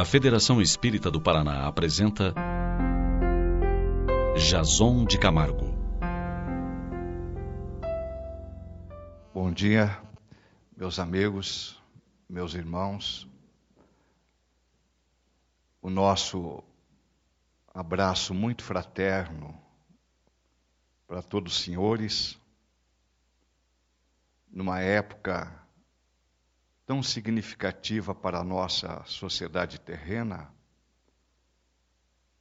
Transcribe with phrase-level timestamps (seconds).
[0.00, 2.32] A Federação Espírita do Paraná apresenta
[4.34, 5.74] Jason de Camargo.
[9.34, 10.00] Bom dia,
[10.74, 11.78] meus amigos,
[12.26, 13.28] meus irmãos.
[15.82, 16.64] O nosso
[17.74, 19.54] abraço muito fraterno
[21.06, 22.40] para todos os senhores,
[24.50, 25.59] numa época
[26.90, 30.52] tão significativa para a nossa sociedade terrena,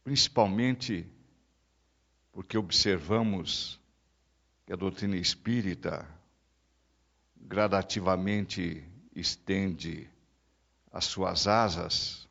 [0.03, 1.07] principalmente
[2.31, 3.79] porque observamos
[4.65, 6.03] que a doutrina espírita
[7.35, 8.83] gradativamente
[9.15, 10.09] estende
[10.91, 12.27] as suas asas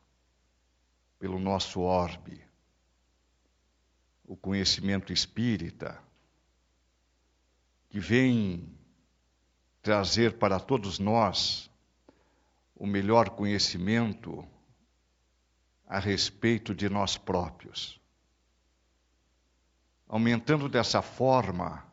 [1.20, 2.44] pelo nosso orbe.
[4.24, 6.02] O conhecimento espírita,
[7.88, 8.76] que vem
[9.80, 11.67] trazer para todos nós
[12.78, 14.46] o melhor conhecimento
[15.84, 18.00] a respeito de nós próprios.
[20.06, 21.84] Aumentando dessa forma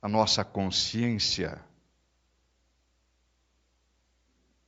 [0.00, 1.62] a nossa consciência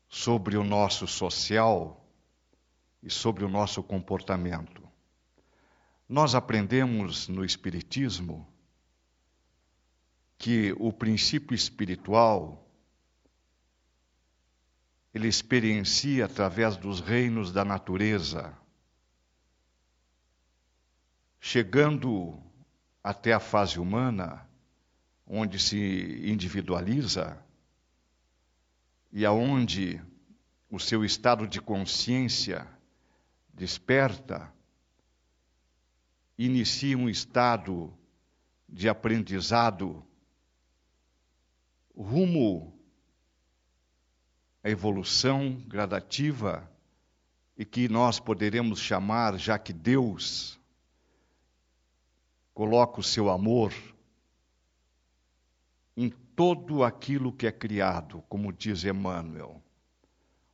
[0.08, 2.06] sobre o nosso social
[3.02, 4.86] e sobre o nosso comportamento.
[6.08, 8.46] Nós aprendemos no Espiritismo
[10.38, 12.65] que o princípio espiritual
[15.16, 18.54] ele experiencia através dos reinos da natureza,
[21.40, 22.38] chegando
[23.02, 24.46] até a fase humana,
[25.26, 27.42] onde se individualiza
[29.10, 30.02] e aonde
[30.70, 32.68] o seu estado de consciência
[33.54, 34.52] desperta,
[36.36, 37.90] inicia um estado
[38.68, 40.06] de aprendizado
[41.96, 42.75] rumo
[44.66, 46.68] a evolução gradativa
[47.56, 50.58] e que nós poderemos chamar, já que Deus
[52.52, 53.72] coloca o seu amor
[55.96, 59.62] em todo aquilo que é criado, como diz Emmanuel.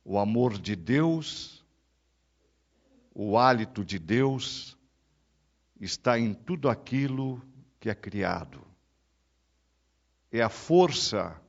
[0.05, 1.65] O amor de Deus,
[3.15, 4.77] o hálito de Deus
[5.81, 7.41] está em tudo aquilo
[7.79, 8.63] que é criado.
[10.31, 11.41] É a força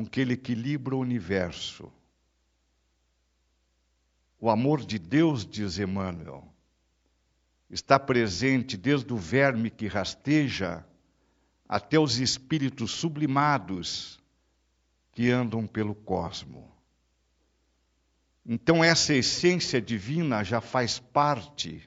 [0.00, 1.92] com que ele equilibra o universo.
[4.40, 6.50] O amor de Deus, diz Emmanuel,
[7.68, 10.86] está presente desde o verme que rasteja
[11.68, 14.18] até os espíritos sublimados
[15.12, 16.72] que andam pelo cosmo.
[18.46, 21.86] Então, essa essência divina já faz parte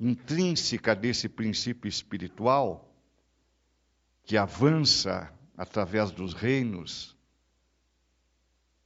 [0.00, 2.90] intrínseca desse princípio espiritual
[4.24, 7.13] que avança através dos reinos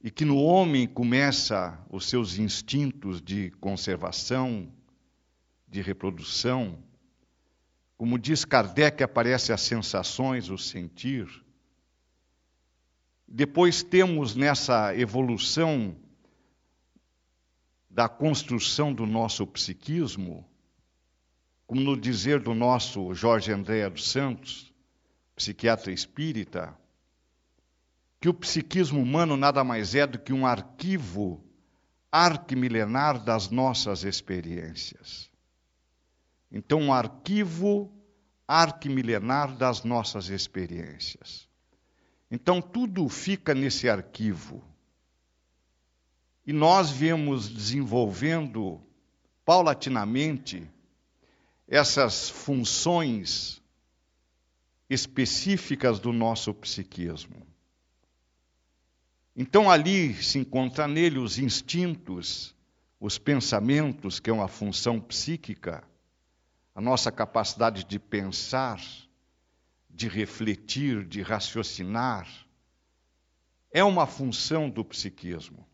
[0.01, 4.71] e que no homem começa os seus instintos de conservação,
[5.67, 6.81] de reprodução.
[7.97, 11.27] Como diz Kardec, aparecem as sensações, o sentir.
[13.27, 15.95] Depois temos nessa evolução
[17.89, 20.47] da construção do nosso psiquismo,
[21.67, 24.73] como no dizer do nosso Jorge André dos Santos,
[25.35, 26.75] psiquiatra espírita,
[28.19, 31.43] que o psiquismo humano nada mais é do que um arquivo
[32.11, 35.29] arquimilenar das nossas experiências.
[36.51, 37.91] Então, um arquivo
[38.47, 41.47] arquimilenar das nossas experiências.
[42.31, 44.63] Então, tudo fica nesse arquivo.
[46.45, 48.81] E nós viemos desenvolvendo
[49.45, 50.67] paulatinamente
[51.67, 53.61] essas funções
[54.89, 57.48] específicas do nosso psiquismo.
[59.41, 62.53] Então ali se encontra nele os instintos,
[62.99, 65.81] os pensamentos, que é uma função psíquica,
[66.75, 68.81] a nossa capacidade de pensar,
[69.89, 72.27] de refletir, de raciocinar,
[73.71, 75.65] é uma função do psiquismo.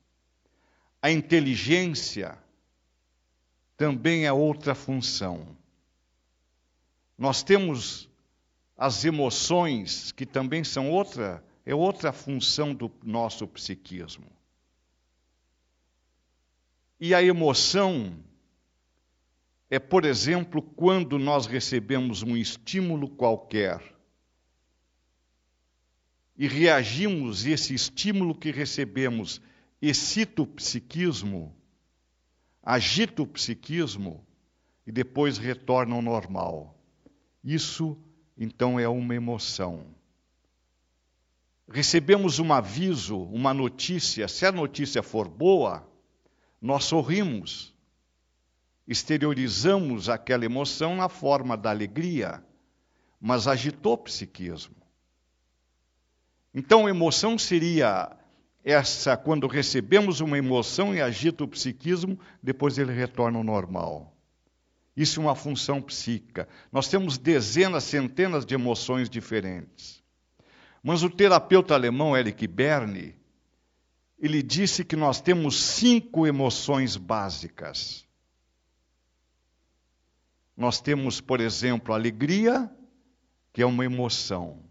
[1.02, 2.38] A inteligência
[3.76, 5.58] também é outra função.
[7.18, 8.08] Nós temos
[8.78, 14.28] as emoções, que também são outra é outra função do nosso psiquismo.
[17.00, 18.16] E a emoção
[19.70, 23.82] é, por exemplo, quando nós recebemos um estímulo qualquer
[26.38, 29.42] e reagimos, esse estímulo que recebemos
[29.82, 31.56] excita o psiquismo,
[32.62, 34.26] agita o psiquismo
[34.86, 36.78] e depois retorna ao normal.
[37.44, 37.98] Isso,
[38.38, 39.95] então, é uma emoção
[41.68, 45.88] recebemos um aviso, uma notícia, se a notícia for boa,
[46.62, 47.74] nós sorrimos,
[48.88, 52.44] exteriorizamos aquela emoção na forma da alegria,
[53.20, 54.76] mas agitou o psiquismo.
[56.54, 58.16] Então, emoção seria
[58.64, 64.16] essa, quando recebemos uma emoção e agita o psiquismo, depois ele retorna ao normal.
[64.96, 66.48] Isso é uma função psíquica.
[66.72, 70.05] Nós temos dezenas, centenas de emoções diferentes.
[70.88, 73.16] Mas o terapeuta alemão Eric Berne,
[74.20, 78.08] ele disse que nós temos cinco emoções básicas.
[80.56, 82.72] Nós temos, por exemplo, alegria,
[83.52, 84.62] que é uma emoção.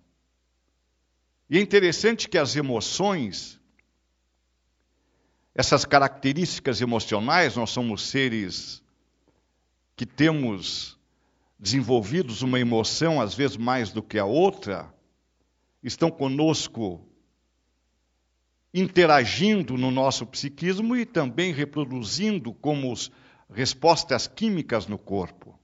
[1.50, 3.60] E é interessante que as emoções,
[5.52, 8.80] essas características emocionais, nós somos seres
[9.96, 10.96] que temos
[11.58, 14.93] desenvolvidos uma emoção, às vezes mais do que a outra,
[15.84, 17.06] estão conosco
[18.72, 22.92] interagindo no nosso psiquismo e também reproduzindo como
[23.52, 25.56] respostas químicas no corpo.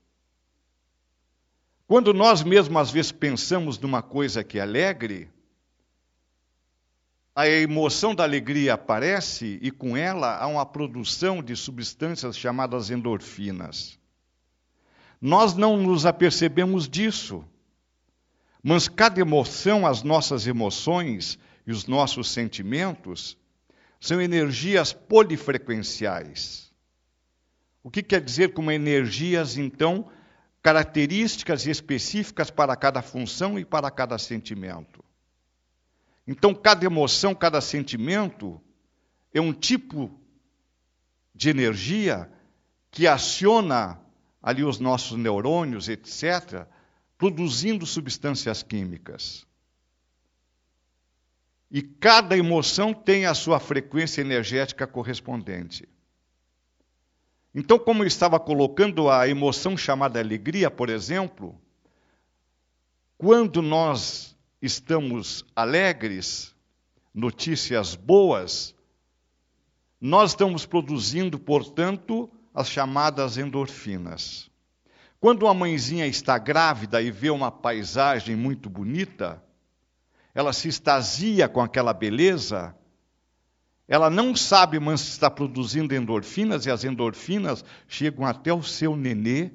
[1.87, 5.29] Quando nós mesmos às vezes pensamos numa coisa que é alegre,
[7.35, 13.99] a emoção da alegria aparece e com ela há uma produção de substâncias chamadas endorfinas.
[15.21, 17.45] Nós não nos apercebemos disso,
[18.63, 23.37] mas cada emoção, as nossas emoções e os nossos sentimentos
[23.99, 26.71] são energias polifrequenciais.
[27.83, 30.11] O que quer dizer com energias, então,
[30.63, 35.03] características específicas para cada função e para cada sentimento?
[36.27, 38.61] Então, cada emoção, cada sentimento
[39.33, 40.11] é um tipo
[41.35, 42.31] de energia
[42.91, 43.99] que aciona
[44.43, 46.67] ali os nossos neurônios, etc.,
[47.21, 49.47] produzindo substâncias químicas.
[51.71, 55.87] E cada emoção tem a sua frequência energética correspondente.
[57.55, 61.61] Então, como eu estava colocando a emoção chamada alegria, por exemplo,
[63.19, 66.55] quando nós estamos alegres,
[67.13, 68.75] notícias boas,
[70.01, 74.50] nós estamos produzindo, portanto, as chamadas endorfinas.
[75.21, 79.43] Quando uma mãezinha está grávida e vê uma paisagem muito bonita,
[80.35, 82.75] ela se extasia com aquela beleza,
[83.87, 89.51] ela não sabe, mas está produzindo endorfinas e as endorfinas chegam até o seu nenê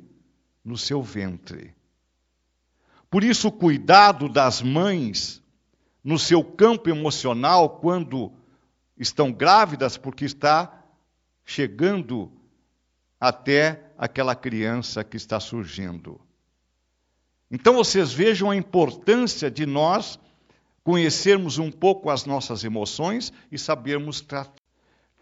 [0.64, 1.74] no seu ventre.
[3.10, 5.42] Por isso, o cuidado das mães
[6.04, 8.32] no seu campo emocional quando
[8.96, 10.84] estão grávidas, porque está
[11.44, 12.32] chegando
[13.20, 16.20] até aquela criança que está surgindo.
[17.50, 20.20] Então vocês vejam a importância de nós
[20.84, 24.54] conhecermos um pouco as nossas emoções e sabermos tratar.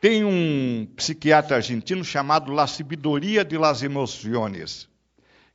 [0.02, 4.90] Tem um psiquiatra argentino chamado La Sabidoria de las Emociones,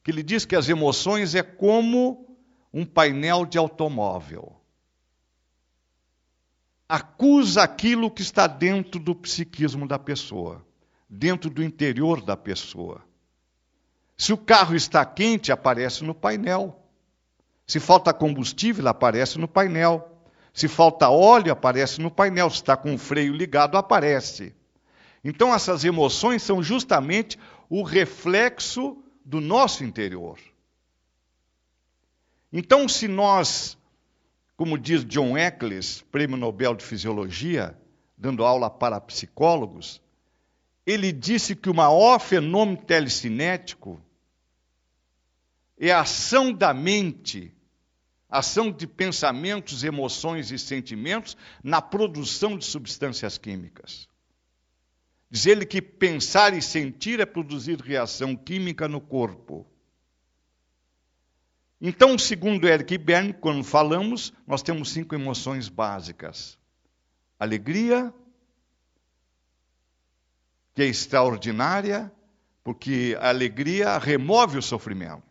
[0.03, 2.39] que ele diz que as emoções é como
[2.73, 4.57] um painel de automóvel.
[6.89, 10.65] Acusa aquilo que está dentro do psiquismo da pessoa,
[11.07, 13.05] dentro do interior da pessoa.
[14.19, 16.77] Se o carro está quente, aparece no painel.
[17.65, 20.27] Se falta combustível, aparece no painel.
[20.53, 22.51] Se falta óleo, aparece no painel.
[22.51, 24.57] Se está com o freio ligado, aparece.
[25.23, 27.39] Então, essas emoções são justamente
[27.71, 30.37] o reflexo do nosso interior.
[32.53, 33.79] Então, se nós,
[34.57, 37.79] como diz John Eccles, prêmio Nobel de Fisiologia,
[38.17, 40.03] dando aula para psicólogos,
[40.85, 44.03] ele disse que o maior fenômeno telecinético
[45.79, 47.55] é a ação da mente,
[48.29, 54.09] ação de pensamentos, emoções e sentimentos na produção de substâncias químicas.
[55.31, 59.67] Diz ele que pensar e sentir é produzir reação química no corpo.
[61.81, 66.59] Então, segundo Eric Berne, quando falamos, nós temos cinco emoções básicas:
[67.39, 68.13] alegria,
[70.75, 72.11] que é extraordinária,
[72.65, 75.28] porque a alegria remove o sofrimento.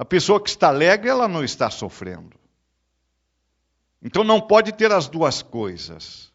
[0.00, 2.34] A pessoa que está alegre, ela não está sofrendo.
[4.02, 6.32] Então não pode ter as duas coisas.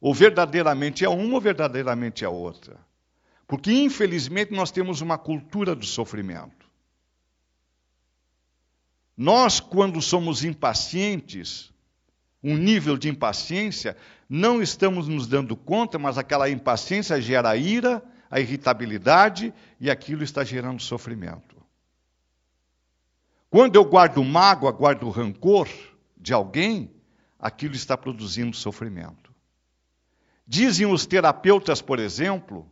[0.00, 2.80] Ou verdadeiramente é uma ou verdadeiramente é outra.
[3.46, 6.66] Porque, infelizmente, nós temos uma cultura do sofrimento.
[9.14, 11.70] Nós, quando somos impacientes,
[12.42, 18.02] um nível de impaciência, não estamos nos dando conta, mas aquela impaciência gera a ira,
[18.30, 21.53] a irritabilidade e aquilo está gerando sofrimento.
[23.54, 25.68] Quando eu guardo mágoa, guardo rancor
[26.16, 26.90] de alguém,
[27.38, 29.32] aquilo está produzindo sofrimento.
[30.44, 32.68] Dizem os terapeutas, por exemplo,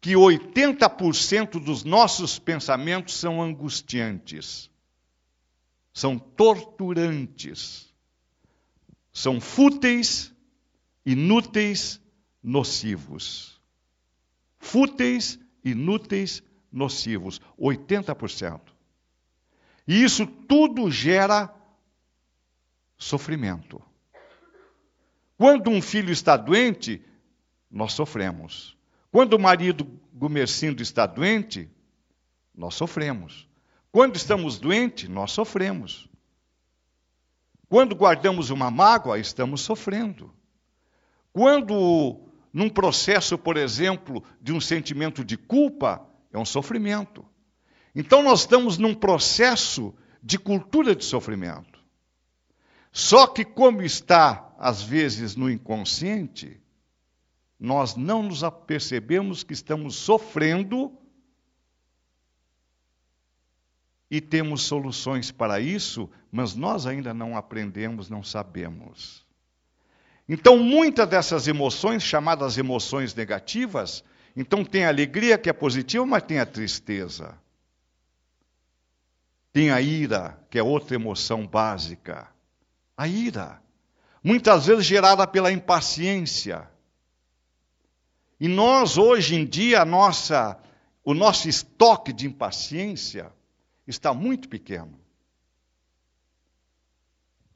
[0.00, 4.70] que 80% dos nossos pensamentos são angustiantes,
[5.92, 7.92] são torturantes,
[9.12, 10.32] são fúteis,
[11.04, 12.00] inúteis,
[12.40, 13.60] nocivos.
[14.60, 17.40] Fúteis, inúteis, nocivos.
[17.58, 18.73] 80%.
[19.86, 21.54] E isso tudo gera
[22.96, 23.82] sofrimento.
[25.36, 27.04] Quando um filho está doente,
[27.70, 28.76] nós sofremos.
[29.10, 31.68] Quando o marido Gumercindo está doente,
[32.54, 33.48] nós sofremos.
[33.90, 36.08] Quando estamos doentes, nós sofremos.
[37.68, 40.32] Quando guardamos uma mágoa, estamos sofrendo.
[41.32, 42.20] Quando,
[42.52, 47.24] num processo, por exemplo, de um sentimento de culpa, é um sofrimento.
[47.94, 51.82] Então, nós estamos num processo de cultura de sofrimento.
[52.90, 56.60] Só que, como está, às vezes, no inconsciente,
[57.58, 60.92] nós não nos apercebemos que estamos sofrendo
[64.10, 69.24] e temos soluções para isso, mas nós ainda não aprendemos, não sabemos.
[70.28, 74.04] Então, muitas dessas emoções, chamadas emoções negativas,
[74.36, 77.38] então tem a alegria que é positiva, mas tem a tristeza.
[79.54, 82.28] Tem a ira, que é outra emoção básica.
[82.94, 83.62] A ira,
[84.22, 86.68] muitas vezes gerada pela impaciência
[88.38, 90.58] e nós, hoje em dia, nossa,
[91.04, 93.32] o nosso estoque de impaciência
[93.86, 95.00] está muito pequeno.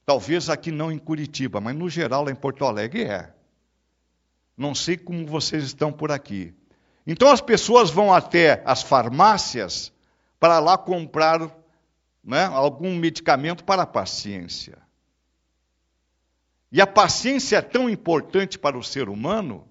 [0.07, 3.35] Talvez aqui não em Curitiba, mas no geral lá em Porto Alegre é.
[4.57, 6.55] Não sei como vocês estão por aqui.
[7.07, 9.93] Então as pessoas vão até as farmácias
[10.41, 11.51] para lá comprar
[12.29, 14.77] né, algum medicamento para a paciência.
[16.71, 19.67] E a paciência é tão importante para o ser humano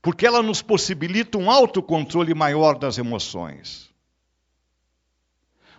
[0.00, 3.92] porque ela nos possibilita um autocontrole maior das emoções.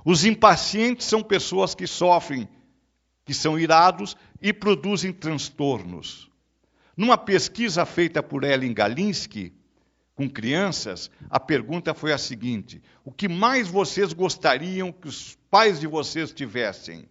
[0.04, 2.46] Os impacientes são pessoas que sofrem,
[3.24, 6.30] que são irados e produzem transtornos.
[6.98, 9.54] Numa pesquisa feita por Ellen Galinsky
[10.18, 15.80] com crianças, a pergunta foi a seguinte: o que mais vocês gostariam que os pais
[15.80, 17.08] de vocês tivessem?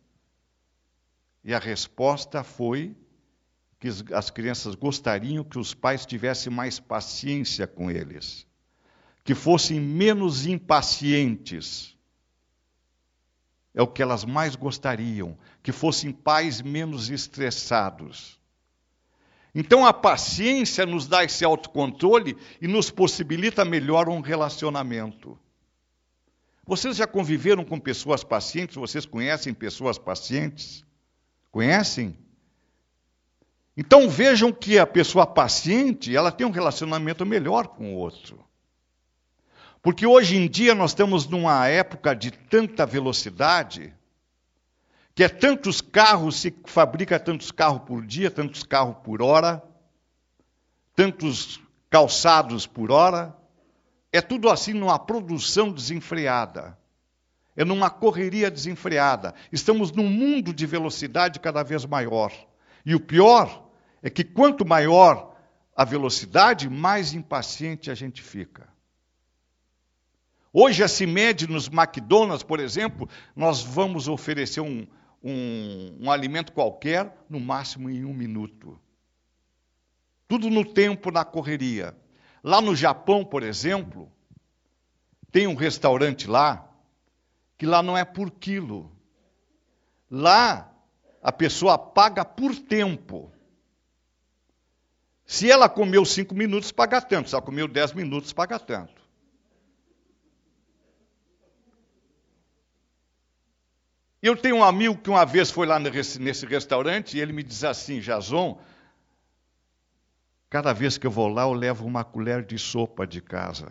[1.45, 2.97] E a resposta foi
[3.79, 8.45] que as crianças gostariam que os pais tivessem mais paciência com eles,
[9.23, 11.97] que fossem menos impacientes.
[13.73, 18.41] É o que elas mais gostariam, que fossem pais menos estressados.
[19.59, 25.39] Então a paciência nos dá esse autocontrole e nos possibilita melhor um relacionamento.
[26.67, 28.77] Vocês já conviveram com pessoas pacientes?
[28.77, 30.85] Vocês conhecem pessoas pacientes?
[31.51, 32.19] Conhecem?
[33.75, 38.45] Então vejam que a pessoa paciente, ela tem um relacionamento melhor com o outro.
[39.81, 43.96] Porque hoje em dia nós estamos numa época de tanta velocidade,
[45.17, 49.63] que é tantos carros, se fabrica tantos carros por dia, tantos carros por hora,
[50.95, 51.59] tantos
[51.89, 53.35] calçados por hora,
[54.13, 56.79] é tudo assim numa produção desenfreada.
[57.57, 59.35] É numa correria desenfreada.
[59.51, 62.31] Estamos num mundo de velocidade cada vez maior.
[62.85, 63.71] E o pior
[64.03, 65.35] é que quanto maior
[65.75, 68.69] a velocidade, mais impaciente a gente fica.
[70.53, 74.87] Hoje, a se mede nos McDonald's, por exemplo, nós vamos oferecer um,
[75.27, 78.81] um, um alimento qualquer, no máximo em um minuto.
[80.29, 81.97] Tudo no tempo, na correria.
[82.45, 84.09] Lá no Japão, por exemplo,
[85.33, 86.73] tem um restaurante lá,
[87.59, 88.93] que lá não é por quilo.
[90.09, 90.73] Lá,
[91.21, 93.33] a pessoa paga por tempo.
[95.25, 97.29] Se ela comeu cinco minutos, paga tanto.
[97.29, 98.96] Se ela comeu dez minutos, paga tanto.
[104.27, 107.63] Eu tenho um amigo que uma vez foi lá nesse restaurante e ele me diz
[107.63, 108.61] assim, Jason,
[110.51, 113.71] cada vez que eu vou lá eu levo uma colher de sopa de casa.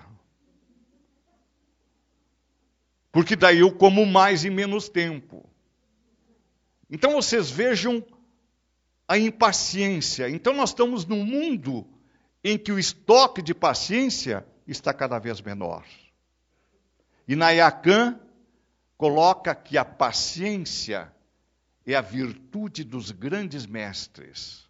[3.11, 5.45] Porque daí eu como mais em menos tempo.
[6.89, 8.01] Então vocês vejam
[9.05, 10.29] a impaciência.
[10.29, 11.85] Então nós estamos num mundo
[12.41, 15.83] em que o estoque de paciência está cada vez menor.
[17.27, 18.21] E Nayakan
[18.97, 21.11] coloca que a paciência
[21.85, 24.65] é a virtude dos grandes mestres.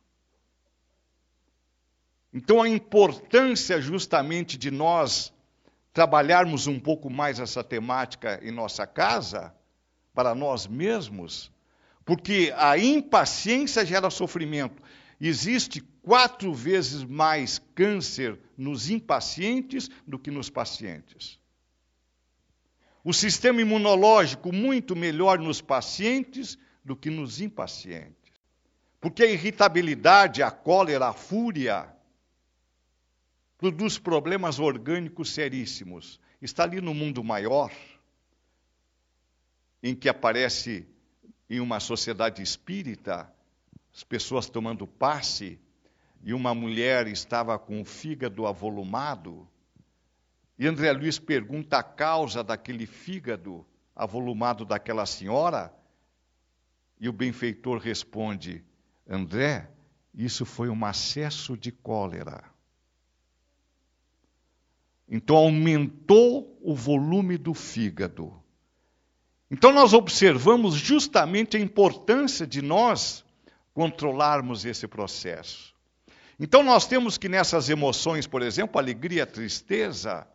[2.33, 5.33] Então a importância justamente de nós
[5.93, 9.55] trabalharmos um pouco mais essa temática em nossa casa,
[10.13, 11.51] para nós mesmos,
[12.03, 14.81] porque a impaciência gera sofrimento.
[15.19, 21.39] existe quatro vezes mais câncer nos impacientes do que nos pacientes.
[23.07, 28.33] O sistema imunológico muito melhor nos pacientes do que nos impacientes.
[28.99, 31.87] Porque a irritabilidade, a cólera, a fúria
[33.59, 36.19] produz problemas orgânicos seríssimos.
[36.41, 37.71] Está ali no mundo maior,
[39.83, 40.87] em que aparece
[41.47, 43.31] em uma sociedade espírita,
[43.93, 45.59] as pessoas tomando passe,
[46.23, 49.47] e uma mulher estava com o fígado avolumado,
[50.57, 55.73] e André Luiz pergunta a causa daquele fígado avolumado daquela senhora,
[56.99, 58.63] e o benfeitor responde:
[59.07, 59.69] André,
[60.13, 62.43] isso foi um acesso de cólera.
[65.07, 68.33] Então aumentou o volume do fígado.
[69.51, 73.23] Então nós observamos justamente a importância de nós
[73.73, 75.75] controlarmos esse processo.
[76.39, 80.27] Então nós temos que nessas emoções, por exemplo, alegria, tristeza,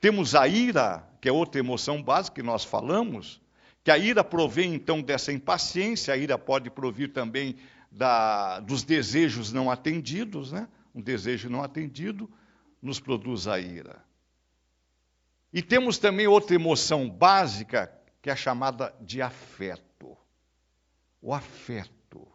[0.00, 3.40] temos a ira, que é outra emoção básica que nós falamos,
[3.82, 7.56] que a ira provém então dessa impaciência, a ira pode provir também
[7.90, 10.68] da, dos desejos não atendidos, né?
[10.94, 12.30] Um desejo não atendido
[12.80, 14.04] nos produz a ira.
[15.52, 20.16] E temos também outra emoção básica, que é a chamada de afeto.
[21.22, 22.26] O afeto.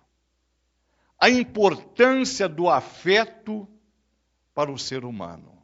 [1.19, 3.67] A importância do afeto
[4.53, 5.58] para o ser humano.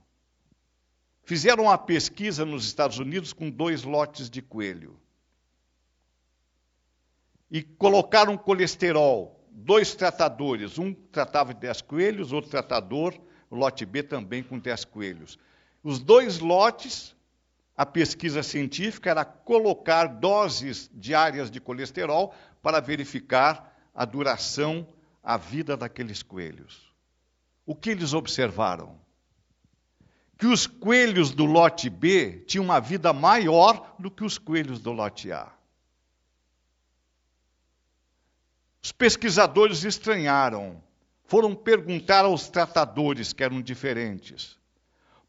[1.26, 5.00] Fizeram uma pesquisa nos Estados Unidos com dois lotes de coelho
[7.50, 9.44] e colocaram colesterol.
[9.50, 13.18] Dois tratadores, um tratava de 10 coelhos, outro tratador,
[13.50, 15.40] o lote B também com 10 coelhos.
[15.82, 17.16] Os dois lotes,
[17.76, 24.88] a pesquisa científica era colocar doses diárias de colesterol para verificar a duração,
[25.24, 26.94] a vida daqueles coelhos.
[27.66, 29.05] O que eles observaram?
[30.38, 34.92] Que os coelhos do lote B tinham uma vida maior do que os coelhos do
[34.92, 35.52] lote A.
[38.84, 40.84] Os pesquisadores estranharam,
[41.24, 44.60] foram perguntar aos tratadores que eram diferentes.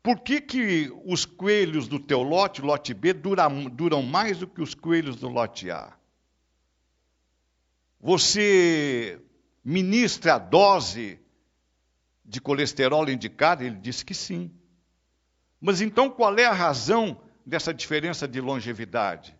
[0.02, 4.60] Por que, que os coelhos do teu lote, lote B, duram, duram mais do que
[4.60, 5.92] os coelhos do lote A?
[7.98, 9.20] Você
[9.64, 11.18] ministra a dose
[12.24, 13.64] de colesterol indicada?
[13.64, 14.50] Ele disse que sim.
[15.60, 19.36] Mas então qual é a razão dessa diferença de longevidade?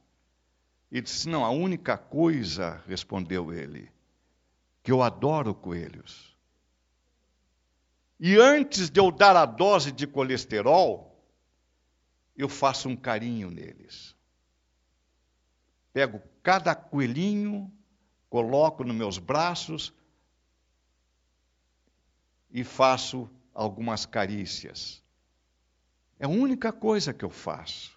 [0.90, 3.90] Ele disse: Não, a única coisa, respondeu ele,
[4.83, 6.37] que eu adoro coelhos.
[8.18, 11.22] E antes de eu dar a dose de colesterol,
[12.35, 14.14] eu faço um carinho neles.
[15.92, 17.70] Pego cada coelhinho,
[18.29, 19.92] coloco nos meus braços
[22.50, 25.02] e faço algumas carícias.
[26.18, 27.96] É a única coisa que eu faço.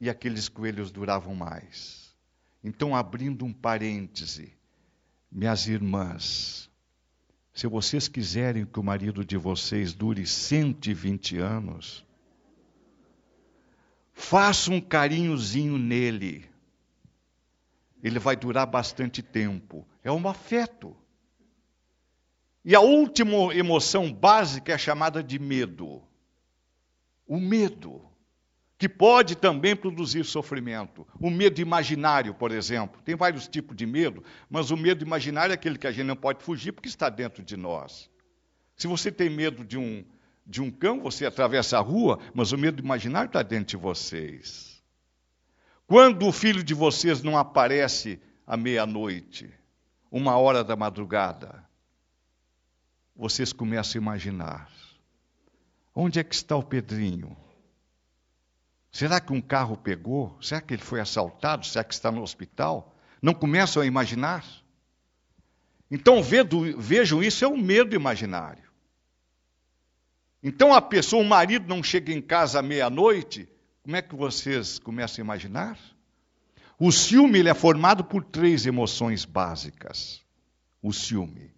[0.00, 2.14] E aqueles coelhos duravam mais.
[2.62, 4.52] Então, abrindo um parêntese,
[5.30, 6.70] minhas irmãs,
[7.54, 12.04] se vocês quiserem que o marido de vocês dure 120 anos,
[14.12, 16.44] faça um carinhozinho nele.
[18.02, 19.86] Ele vai durar bastante tempo.
[20.04, 20.94] É um afeto.
[22.68, 26.02] E a última emoção básica é chamada de medo.
[27.24, 28.02] O medo
[28.76, 31.06] que pode também produzir sofrimento.
[31.20, 33.00] O medo imaginário, por exemplo.
[33.02, 36.16] Tem vários tipos de medo, mas o medo imaginário é aquele que a gente não
[36.16, 38.10] pode fugir porque está dentro de nós.
[38.76, 40.04] Se você tem medo de um,
[40.44, 44.82] de um cão, você atravessa a rua, mas o medo imaginário está dentro de vocês.
[45.86, 49.48] Quando o filho de vocês não aparece à meia-noite,
[50.10, 51.65] uma hora da madrugada,
[53.16, 54.70] vocês começam a imaginar:
[55.94, 57.36] onde é que está o Pedrinho?
[58.92, 60.36] Será que um carro pegou?
[60.40, 61.66] Será que ele foi assaltado?
[61.66, 62.94] Será que está no hospital?
[63.20, 64.44] Não começam a imaginar?
[65.90, 68.64] Então vejam, isso é um medo imaginário.
[70.42, 73.48] Então a pessoa, o marido não chega em casa à meia-noite,
[73.82, 75.78] como é que vocês começam a imaginar?
[76.78, 80.22] O ciúme ele é formado por três emoções básicas.
[80.82, 81.55] O ciúme.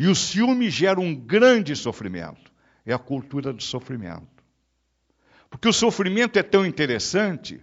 [0.00, 2.50] E o ciúme gera um grande sofrimento.
[2.86, 4.42] É a cultura do sofrimento.
[5.50, 7.60] Porque o sofrimento é tão interessante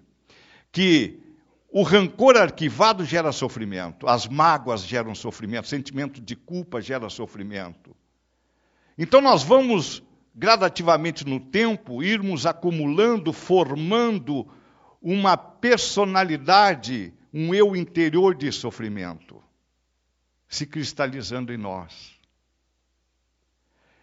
[0.71, 1.19] que
[1.67, 7.95] o rancor arquivado gera sofrimento, as mágoas geram sofrimento, sentimento de culpa gera sofrimento.
[8.95, 10.04] Então nós vamos
[10.36, 14.47] gradativamente no tempo irmos acumulando, formando
[15.02, 19.41] uma personalidade, um eu interior de sofrimento.
[20.47, 22.16] se cristalizando em nós.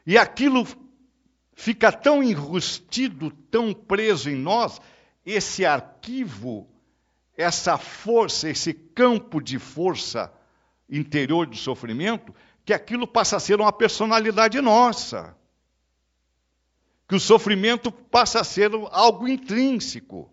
[0.06, 0.66] E aquilo
[1.54, 4.80] fica tão enrustido, tão preso em nós,
[5.24, 6.68] esse arquivo,
[7.36, 10.32] essa força, esse campo de força
[10.88, 15.36] interior do sofrimento, que aquilo passa a ser uma personalidade nossa.
[17.08, 20.30] Que o sofrimento passa a ser algo intrínseco.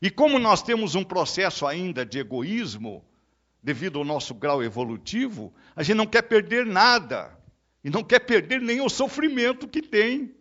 [0.00, 3.04] E como nós temos um processo ainda de egoísmo,
[3.62, 7.38] devido ao nosso grau evolutivo, a gente não quer perder nada.
[7.82, 10.34] E não quer perder nem o sofrimento que tem.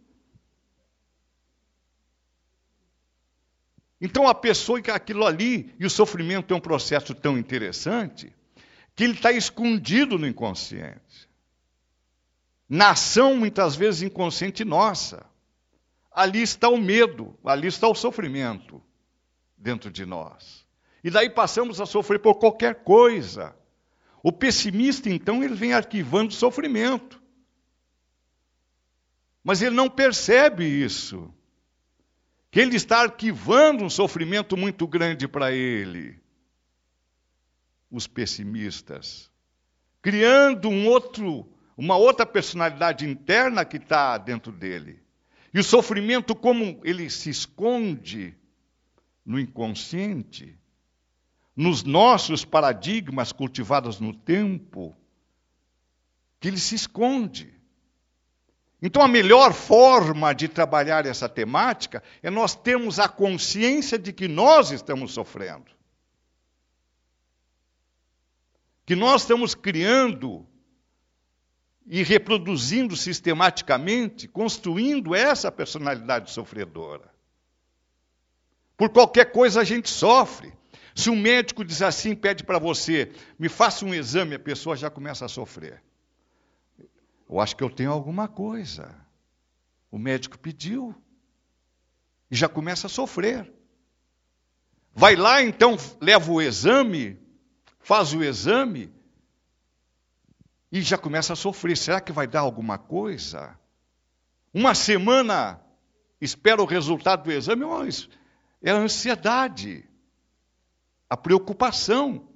[4.02, 8.34] Então a pessoa que aquilo ali, e o sofrimento é um processo tão interessante,
[8.96, 11.30] que ele está escondido no inconsciente.
[12.68, 15.26] Na ação, muitas vezes, inconsciente nossa.
[16.12, 18.82] Ali está o medo, ali está o sofrimento
[19.58, 20.66] dentro de nós.
[21.04, 23.56] E daí passamos a sofrer por qualquer coisa.
[24.22, 27.19] O pessimista, então, ele vem arquivando sofrimento.
[29.44, 31.34] Mas ele não percebe isso.
[32.52, 36.20] Que ele está arquivando um sofrimento muito grande para ele.
[37.92, 39.32] Os pessimistas.
[40.02, 41.48] Criando um outro,
[41.78, 45.02] uma outra personalidade interna que está dentro dele.
[45.54, 48.36] E o sofrimento, como ele se esconde
[49.26, 50.58] no inconsciente,
[51.56, 54.96] nos nossos paradigmas cultivados no tempo,
[56.40, 57.59] que ele se esconde.
[58.82, 64.28] Então, a melhor forma de trabalhar essa temática é nós termos a consciência de que
[64.28, 65.72] nós estamos sofrendo.
[68.86, 70.48] Que nós estamos criando
[71.86, 77.12] e reproduzindo sistematicamente, construindo essa personalidade sofredora.
[78.78, 80.54] Por qualquer coisa a gente sofre.
[80.96, 84.90] Se um médico diz assim, pede para você, me faça um exame, a pessoa já
[84.90, 85.84] começa a sofrer.
[87.30, 88.96] Eu acho que eu tenho alguma coisa.
[89.92, 90.96] O médico pediu.
[92.32, 93.52] E já começa a sofrer.
[94.94, 97.18] Vai lá, então, leva o exame,
[97.80, 98.92] faz o exame,
[100.72, 101.78] e já começa a sofrer.
[101.78, 103.58] Será que vai dar alguma coisa?
[104.54, 105.62] Uma semana
[106.20, 107.64] espera o resultado do exame,
[108.62, 109.90] é a ansiedade
[111.10, 112.28] a preocupação.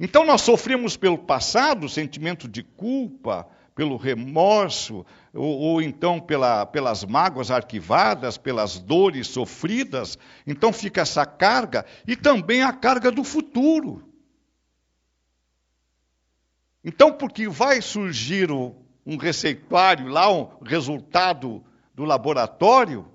[0.00, 7.04] Então nós sofremos pelo passado, sentimento de culpa, pelo remorso, ou, ou então pela, pelas
[7.04, 10.16] mágoas arquivadas, pelas dores sofridas.
[10.46, 14.08] Então fica essa carga e também a carga do futuro.
[16.84, 23.08] Então, porque vai surgir um receituário lá, um resultado do laboratório,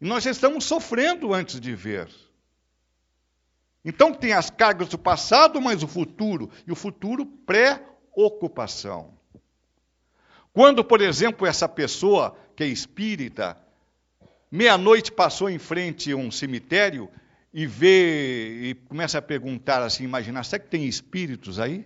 [0.00, 2.08] e nós estamos sofrendo antes de ver.
[3.84, 6.50] Então tem as cargas do passado, mas o futuro.
[6.66, 9.18] E o futuro pré-ocupação.
[10.54, 13.58] Quando, por exemplo, essa pessoa que é espírita,
[14.48, 17.10] meia-noite passou em frente a um cemitério
[17.52, 21.84] e vê e começa a perguntar assim, imaginar, será que tem espíritos aí?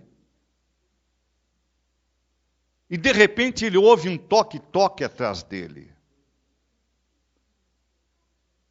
[2.87, 5.91] E de repente ele ouve um toque-toque atrás dele.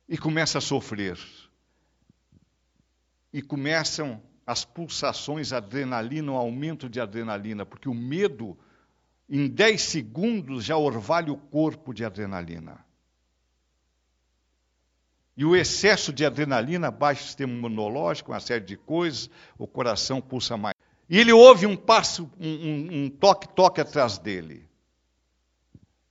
[0.09, 1.19] E começa a sofrer
[3.33, 8.57] e começam as pulsações, adrenalina, o aumento de adrenalina, porque o medo,
[9.29, 12.85] em 10 segundos, já orvalha o corpo de adrenalina.
[15.37, 20.21] E o excesso de adrenalina baixa o sistema imunológico, uma série de coisas, o coração
[20.21, 20.75] pulsa mais.
[21.09, 24.67] E ele ouve um passo, um toque-toque um, um atrás dele.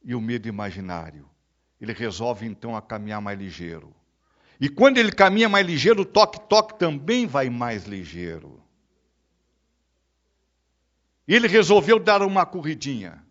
[0.03, 1.30] E o medo imaginário.
[1.80, 3.93] Ele resolve então a caminhar mais ligeiro.
[4.60, 8.63] E quando ele caminha mais ligeiro, o toque-toque também vai mais ligeiro.
[11.28, 13.24] E ele resolveu dar uma corridinha.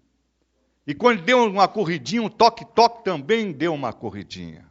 [0.87, 4.67] E quando deu uma corridinha, o toque-toque também deu uma corridinha.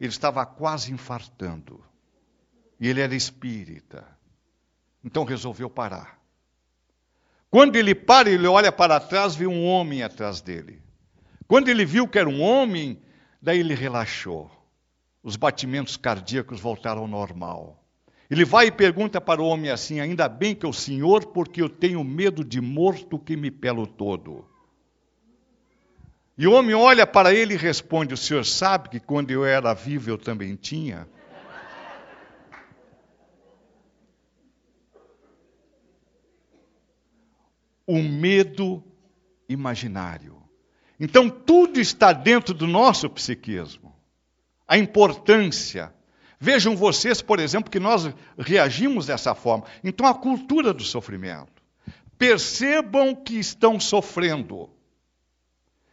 [0.00, 1.82] Ele estava quase infartando.
[2.80, 4.06] E ele era espírita.
[5.02, 6.18] Então resolveu parar.
[7.50, 10.82] Quando ele para, ele olha para trás, vê um homem atrás dele.
[11.46, 13.00] Quando ele viu que era um homem,
[13.40, 14.50] daí ele relaxou
[15.24, 17.82] os batimentos cardíacos voltaram ao normal.
[18.34, 21.62] Ele vai e pergunta para o homem assim: Ainda bem que é o senhor, porque
[21.62, 24.44] eu tenho medo de morto que me pelo todo.
[26.36, 29.72] E o homem olha para ele e responde: O senhor sabe que quando eu era
[29.72, 31.06] vivo eu também tinha?
[37.86, 38.82] O medo
[39.48, 40.42] imaginário.
[40.98, 43.94] Então, tudo está dentro do nosso psiquismo
[44.66, 45.94] a importância.
[46.44, 49.64] Vejam vocês, por exemplo, que nós reagimos dessa forma.
[49.82, 51.62] Então, a cultura do sofrimento.
[52.18, 54.68] percebam que estão sofrendo.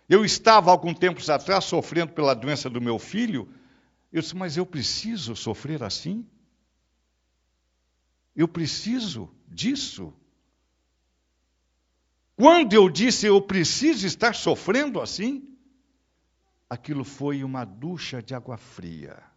[0.10, 3.48] Eu estava algum tempo atrás sofrendo pela doença do meu filho.
[4.12, 6.28] Eu disse, mas eu preciso sofrer assim?
[8.36, 10.14] Eu preciso disso?
[12.36, 15.48] Quando eu disse eu preciso estar sofrendo assim,
[16.70, 19.31] aquilo foi uma ducha de água fria.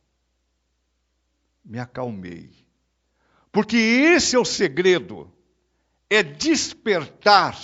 [1.65, 2.51] Me acalmei.
[3.51, 5.33] Porque esse é o segredo,
[6.11, 7.59] é despertar,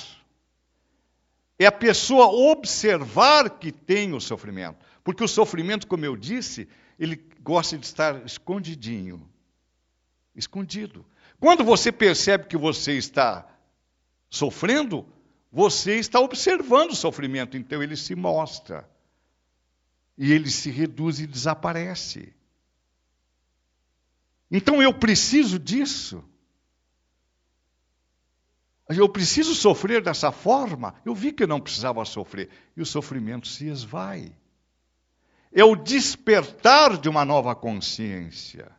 [1.59, 4.79] é a pessoa observar que tem o sofrimento.
[5.03, 9.29] Porque o sofrimento, como eu disse, ele gosta de estar escondidinho,
[10.35, 11.05] escondido.
[11.39, 13.47] Quando você percebe que você está
[14.29, 15.07] sofrendo,
[15.51, 18.89] você está observando o sofrimento, então ele se mostra.
[20.17, 22.33] E ele se reduz e desaparece.
[24.51, 26.25] Então eu preciso disso.
[28.89, 30.95] Eu preciso sofrer dessa forma.
[31.05, 32.49] Eu vi que eu não precisava sofrer.
[32.77, 34.35] E o sofrimento se esvai.
[35.53, 38.71] É o despertar de uma nova consciência.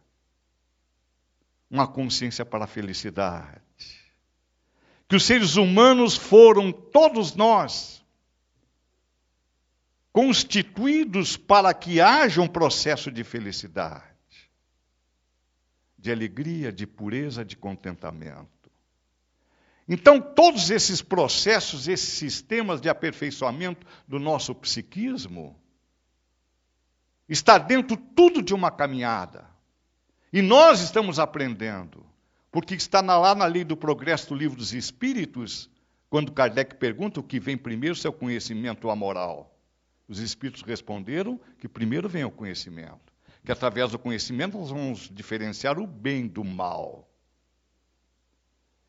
[1.70, 3.62] Uma consciência para a felicidade
[5.12, 8.02] que os seres humanos foram, todos nós,
[10.14, 14.11] constituídos para que haja um processo de felicidade,
[16.02, 18.50] de alegria, de pureza, de contentamento.
[19.88, 25.56] Então, todos esses processos, esses sistemas de aperfeiçoamento do nosso psiquismo,
[27.30, 29.48] está dentro tudo de uma caminhada.
[30.34, 32.06] E nós estamos aprendendo.
[32.52, 35.70] Porque está lá na lei do progresso do livro dos Espíritos,
[36.10, 39.58] quando Kardec pergunta o que vem primeiro, se é o conhecimento ou a moral.
[40.08, 43.11] Os Espíritos responderam que primeiro vem o conhecimento.
[43.44, 47.08] Que através do conhecimento nós vamos diferenciar o bem do mal.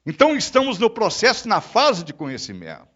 [0.04, 2.88] Então estamos no processo, na fase de conhecimento.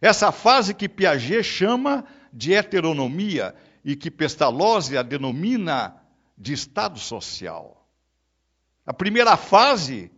[0.00, 5.96] Essa fase que Piaget chama de heteronomia e que Pestalozzi a denomina
[6.36, 7.88] de estado social.
[8.84, 10.10] A primeira fase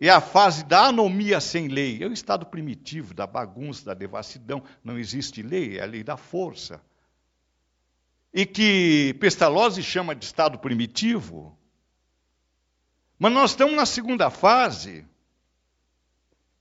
[0.00, 2.02] é a fase da anomia sem lei.
[2.02, 4.62] É o estado primitivo, da bagunça, da devassidão.
[4.84, 6.80] Não existe lei, é a lei da força.
[8.36, 11.58] E que Pestalozzi chama de estado primitivo.
[13.18, 15.06] Mas nós estamos na segunda fase.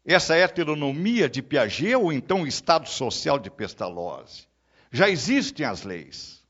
[0.05, 4.47] Essa heteronomia de Piaget, ou então o estado social de Pestalozzi.
[4.89, 6.41] Já existem as leis.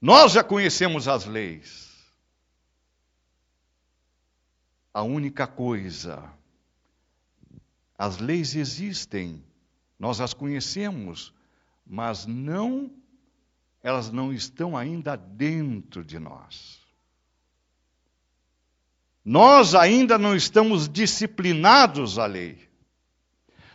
[0.00, 1.88] Nós já conhecemos as leis
[4.92, 6.32] a única coisa.
[7.96, 9.44] As leis existem,
[9.98, 11.32] nós as conhecemos,
[11.90, 12.88] mas não
[13.82, 16.78] elas não estão ainda dentro de nós.
[19.24, 22.68] Nós ainda não estamos disciplinados à lei.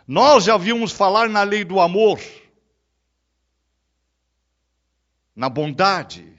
[0.07, 2.21] Nós já ouvimos falar na lei do amor,
[5.35, 6.31] na bondade,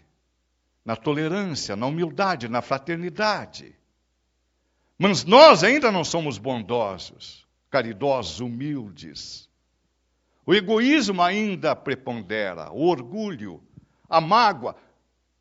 [0.85, 3.77] na tolerância, na humildade, na fraternidade.
[4.97, 9.51] Mas nós ainda não somos bondosos, caridosos, humildes.
[10.47, 13.61] O egoísmo ainda prepondera, o orgulho,
[14.09, 14.77] a mágoa.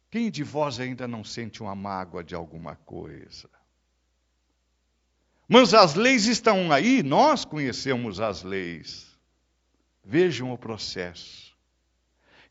[0.09, 3.47] Quem de vós ainda não sente uma mágoa de alguma coisa?
[5.47, 9.15] Mas as leis estão aí, nós conhecemos as leis.
[10.03, 11.55] Vejam o processo.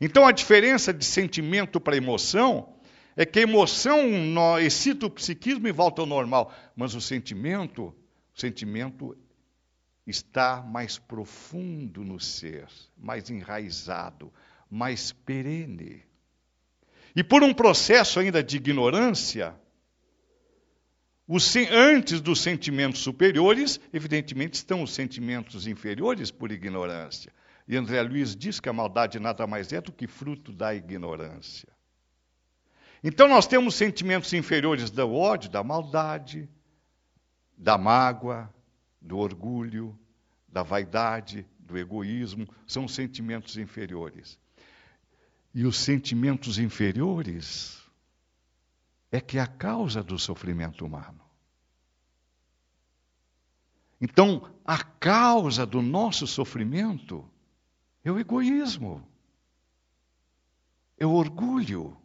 [0.01, 2.77] Então a diferença de sentimento para emoção
[3.17, 4.01] é que a emoção
[4.61, 6.55] excita o psiquismo e volta ao normal.
[6.77, 7.95] Mas o sentimento,
[8.33, 9.17] o sentimento
[10.07, 14.33] está mais profundo no ser, mais enraizado,
[14.71, 16.03] mais perene.
[17.17, 19.55] E por um processo ainda de ignorância,
[21.71, 27.33] antes dos sentimentos superiores, evidentemente estão os sentimentos inferiores por ignorância.
[27.67, 31.69] E André Luiz diz que a maldade nada mais é do que fruto da ignorância.
[33.03, 36.49] Então nós temos sentimentos inferiores do ódio, da maldade,
[37.57, 38.53] da mágoa,
[39.05, 39.97] do orgulho,
[40.49, 44.39] da vaidade, do egoísmo, são sentimentos inferiores.
[45.55, 47.81] E os sentimentos inferiores
[49.13, 51.21] é que é a causa do sofrimento humano.
[54.01, 57.29] Então, a causa do nosso sofrimento
[58.03, 59.07] é o egoísmo,
[60.99, 61.97] é o orgulho,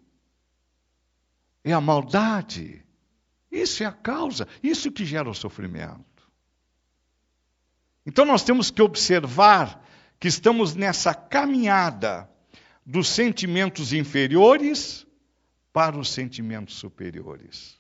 [1.63, 2.85] é a maldade.
[3.51, 6.08] Isso é a causa, isso que gera o sofrimento.
[8.09, 9.85] Então nós temos que observar
[10.19, 12.27] que estamos nessa caminhada
[12.83, 15.05] dos sentimentos inferiores
[15.71, 17.77] para os sentimentos superiores.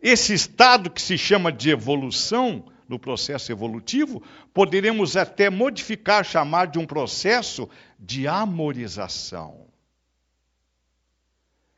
[0.00, 4.20] esse estado que se chama de evolução, no processo evolutivo,
[4.52, 9.68] poderemos até modificar, chamar de um processo de amorização.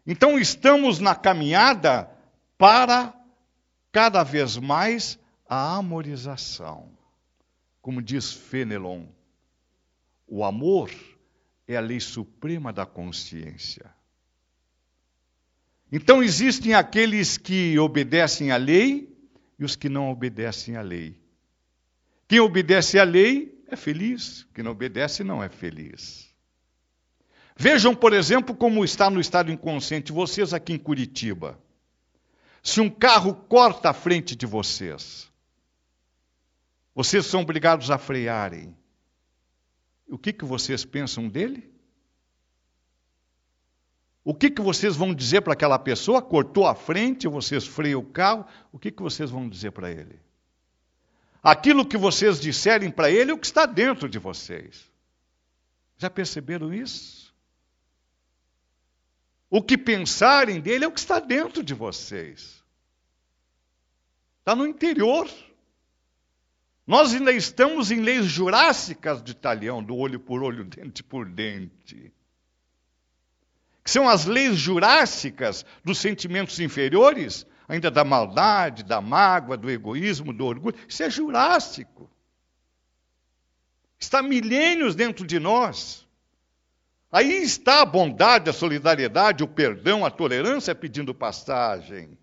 [0.07, 2.11] Então, estamos na caminhada
[2.57, 3.14] para
[3.92, 6.94] cada vez mais a amorização.
[7.85, 9.05] Como diz Fenelon,
[10.27, 10.90] o amor
[11.68, 13.94] é a lei suprema da consciência.
[15.92, 19.14] Então existem aqueles que obedecem à lei
[19.59, 21.20] e os que não obedecem à lei.
[22.27, 26.35] Quem obedece à lei é feliz, quem não obedece não é feliz.
[27.55, 31.61] Vejam, por exemplo, como está no estado inconsciente vocês aqui em Curitiba.
[32.62, 35.31] Se um carro corta a frente de vocês,
[36.94, 38.76] vocês são obrigados a frearem.
[40.09, 41.72] O que, que vocês pensam dele?
[44.22, 46.22] O que, que vocês vão dizer para aquela pessoa?
[46.22, 50.18] Cortou a frente, vocês freiam o carro, o que, que vocês vão dizer para ele?
[51.42, 54.90] Aquilo que vocês disserem para ele é o que está dentro de vocês.
[55.98, 57.35] Já perceberam isso?
[59.50, 62.62] O que pensarem dele é o que está dentro de vocês.
[64.38, 65.30] Está no interior.
[66.87, 72.12] Nós ainda estamos em leis jurássicas de talhão, do olho por olho, dente por dente
[73.85, 80.33] que são as leis jurássicas dos sentimentos inferiores, ainda da maldade, da mágoa, do egoísmo,
[80.33, 80.75] do orgulho.
[80.88, 82.11] Isso é jurássico.
[84.01, 86.09] Está milênios dentro de nós.
[87.12, 92.16] Aí está a bondade, a solidariedade, o perdão, a tolerância pedindo passagem.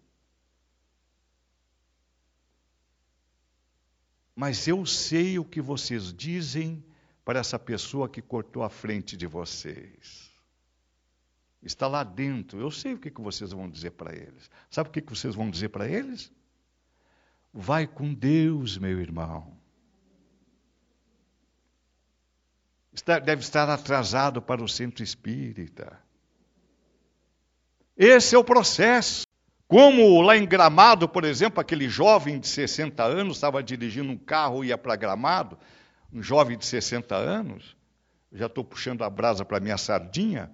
[4.41, 6.84] Mas eu sei o que vocês dizem
[7.23, 10.32] para essa pessoa que cortou a frente de vocês.
[11.62, 12.60] Está lá dentro.
[12.60, 14.49] Eu sei o que, vocês vão dizer para eles.
[14.67, 16.32] Sabe o que, que vocês vão dizer para eles?
[17.54, 19.56] Vai com Deus, meu irmão.
[22.91, 26.01] Está, deve estar atrasado para o centro espírita.
[27.95, 29.21] Esse é o processo.
[29.71, 34.65] Como lá em Gramado, por exemplo, aquele jovem de 60 anos estava dirigindo um carro
[34.65, 35.57] e ia para Gramado,
[36.12, 37.77] um jovem de 60 anos,
[38.34, 40.51] já estou puxando a brasa para minha sardinha,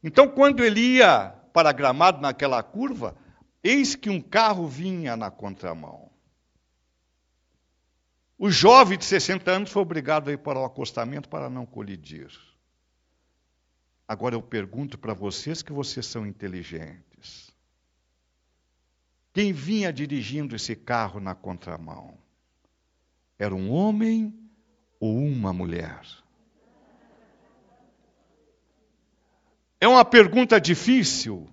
[0.00, 3.16] então, quando ele ia para Gramado naquela curva,
[3.64, 6.08] eis que um carro vinha na contramão.
[8.38, 12.30] O jovem de 60 anos foi obrigado a ir para o acostamento para não colidir.
[14.06, 17.09] Agora eu pergunto para vocês que vocês são inteligentes.
[19.32, 22.18] Quem vinha dirigindo esse carro na contramão?
[23.38, 24.34] Era um homem
[24.98, 26.00] ou uma mulher?
[29.80, 31.48] É uma pergunta difícil,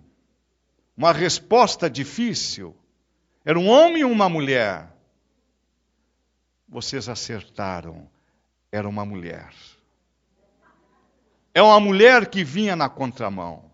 [0.97, 2.75] uma resposta difícil.
[3.45, 4.91] Era um homem ou uma mulher?
[6.67, 8.09] Vocês acertaram,
[8.69, 9.53] era uma mulher.
[11.53, 13.66] É uma mulher que vinha na contramão.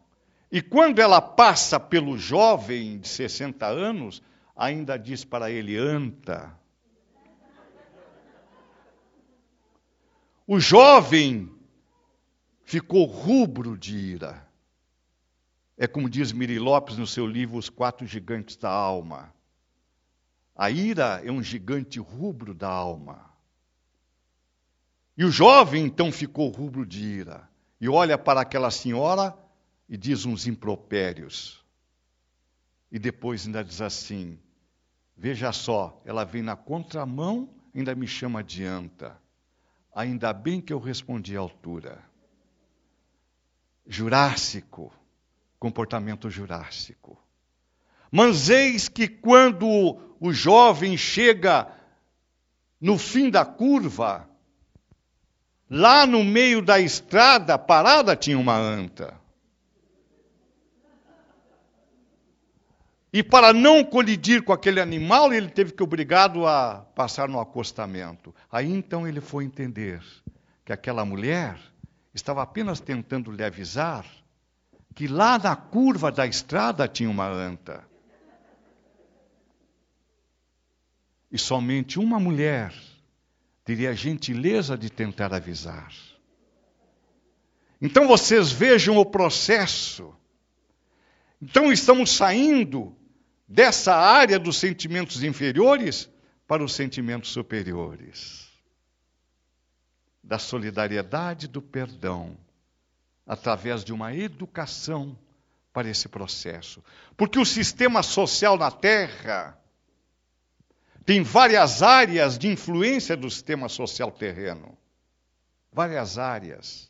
[0.53, 4.21] E quando ela passa pelo jovem de 60 anos,
[4.55, 6.55] ainda diz para ele: anta.
[10.45, 11.51] O jovem
[12.63, 14.47] ficou rubro de ira.
[15.75, 19.33] É como diz Miri Lopes no seu livro Os Quatro Gigantes da Alma.
[20.55, 23.25] A ira é um gigante rubro da alma.
[25.17, 27.49] E o jovem então ficou rubro de ira
[27.81, 29.35] e olha para aquela senhora
[29.93, 31.63] e diz uns impropérios.
[32.91, 34.39] E depois ainda diz assim:
[35.15, 39.15] Veja só, ela vem na contramão, ainda me chama de anta.
[39.93, 42.03] Ainda bem que eu respondi à altura.
[43.86, 44.91] Jurássico,
[45.60, 47.15] comportamento jurássico.
[48.12, 49.67] Mas eis que quando
[50.19, 51.71] o jovem chega
[52.82, 54.27] no fim da curva,
[55.69, 59.21] lá no meio da estrada, parada tinha uma anta.
[63.14, 68.34] E para não colidir com aquele animal, ele teve que obrigado a passar no acostamento.
[68.51, 70.01] Aí então ele foi entender
[70.66, 71.59] que aquela mulher
[72.11, 74.03] estava apenas tentando lhe avisar
[74.95, 77.84] que lá na curva da estrada tinha uma anta.
[81.32, 82.74] E somente uma mulher
[83.64, 85.91] teria a gentileza de tentar avisar.
[87.82, 90.16] Então vocês vejam o processo.
[91.41, 92.95] Então estamos saindo
[93.47, 96.09] dessa área dos sentimentos inferiores
[96.47, 98.53] para os sentimentos superiores
[100.23, 102.37] da solidariedade do perdão,
[103.27, 105.17] através de uma educação
[105.73, 106.81] para esse processo.
[107.17, 109.59] Porque o sistema social na Terra
[111.05, 114.77] tem várias áreas de influência do sistema social terreno.
[115.71, 116.89] Várias áreas.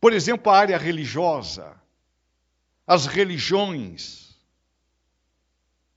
[0.00, 1.76] Por exemplo, a área religiosa,
[2.86, 4.29] as religiões.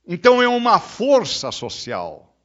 [0.06, 2.36] Então é uma força social,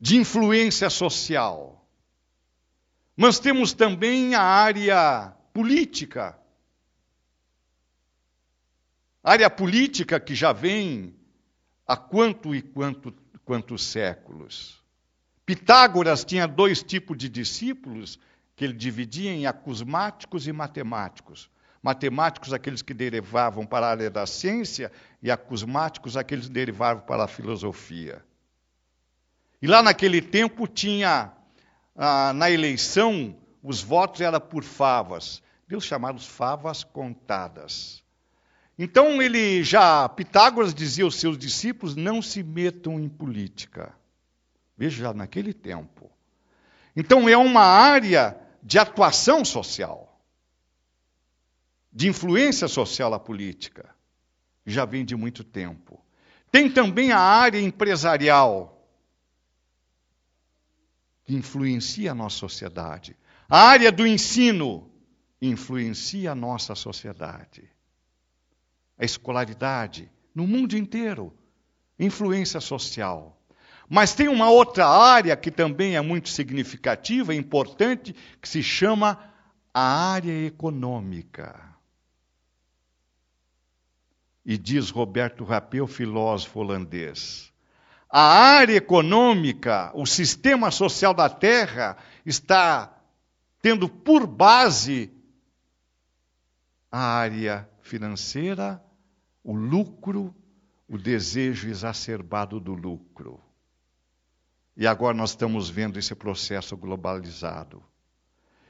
[0.00, 1.84] de influência social.
[3.16, 6.38] Mas temos também a área política.
[9.24, 11.16] A área política que já vem
[11.86, 13.12] há quanto e quanto,
[13.44, 14.84] quantos séculos.
[15.44, 18.18] Pitágoras tinha dois tipos de discípulos
[18.54, 21.50] que ele dividia em acusmáticos e matemáticos.
[21.86, 24.90] Matemáticos, aqueles que derivavam para a área da ciência,
[25.22, 28.24] e acusmáticos, aqueles que derivavam para a filosofia.
[29.62, 31.30] E lá naquele tempo tinha,
[31.94, 35.40] ah, na eleição, os votos eram por favas.
[35.68, 38.02] Deus chamados favas contadas.
[38.76, 43.94] Então ele já, Pitágoras dizia aos seus discípulos: não se metam em política.
[44.76, 46.10] Veja, já naquele tempo.
[46.96, 50.05] Então é uma área de atuação social,
[51.96, 53.88] de influência social a política.
[54.66, 55.98] Já vem de muito tempo.
[56.52, 58.86] Tem também a área empresarial,
[61.24, 63.16] que influencia a nossa sociedade.
[63.48, 64.90] A área do ensino
[65.40, 67.66] influencia a nossa sociedade.
[68.98, 71.32] A escolaridade, no mundo inteiro,
[71.98, 73.40] influência social.
[73.88, 79.18] Mas tem uma outra área que também é muito significativa e importante, que se chama
[79.72, 81.74] a área econômica.
[84.46, 87.52] E diz Roberto Rapel, filósofo holandês:
[88.08, 92.96] a área econômica, o sistema social da Terra, está
[93.60, 95.12] tendo por base
[96.92, 98.80] a área financeira,
[99.42, 100.32] o lucro,
[100.88, 103.40] o desejo exacerbado do lucro.
[104.76, 107.82] E agora nós estamos vendo esse processo globalizado.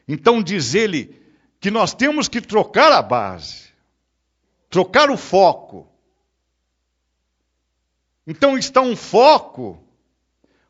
[0.09, 1.20] Então diz ele
[1.61, 3.65] que nós temos que trocar a base,
[4.68, 5.86] trocar o foco.
[8.26, 9.82] Então está um foco,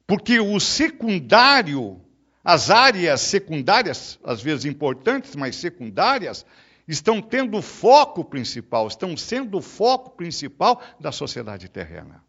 [0.06, 2.00] porque o secundário,
[2.44, 6.44] as áreas secundárias, às vezes importantes, mas secundárias,
[6.86, 12.22] estão tendo foco principal, estão sendo o foco principal da sociedade terrena.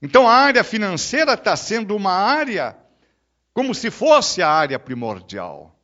[0.00, 2.76] Então a área financeira está sendo uma área
[3.52, 5.76] como se fosse a área primordial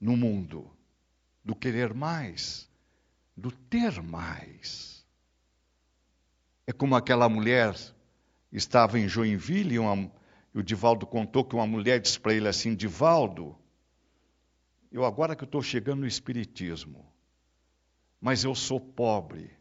[0.00, 0.75] no mundo
[1.46, 2.68] do querer mais,
[3.36, 5.06] do ter mais.
[6.66, 7.74] É como aquela mulher
[8.52, 10.10] estava em Joinville e, uma,
[10.52, 13.56] e o Divaldo contou que uma mulher disse para ele assim: Divaldo,
[14.90, 17.06] eu agora que estou chegando no Espiritismo,
[18.20, 19.56] mas eu sou pobre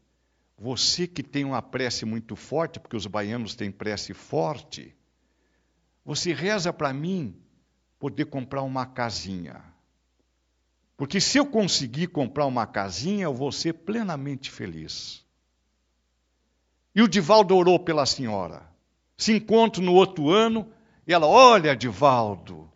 [0.58, 4.96] você que tem uma prece muito forte, porque os baianos têm prece forte,
[6.04, 7.40] você reza para mim
[8.00, 9.75] poder comprar uma casinha.
[10.98, 15.26] Porque se eu conseguir comprar uma casinha, eu vou ser plenamente feliz.
[16.94, 18.64] E o Divaldo orou pela senhora.
[19.18, 20.72] Se encontro no outro ano,
[21.06, 22.72] e ela, olha, Divaldo,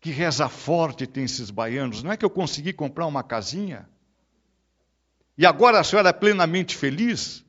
[0.00, 2.02] que reza forte tem esses baianos.
[2.02, 3.88] Não é que eu consegui comprar uma casinha?
[5.36, 7.44] E agora a senhora é plenamente feliz?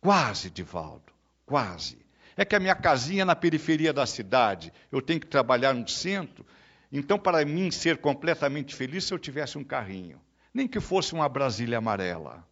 [0.00, 1.12] Quase, Divaldo,
[1.44, 1.98] quase.
[2.36, 5.88] É que a minha casinha é na periferia da cidade, eu tenho que trabalhar no
[5.88, 6.46] centro.
[6.90, 10.20] Então, para mim ser completamente feliz, se eu tivesse um carrinho,
[10.52, 12.46] nem que fosse uma Brasília amarela.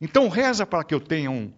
[0.00, 1.52] Então, reza para que eu tenha um,